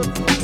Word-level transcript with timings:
Bye. 0.00 0.39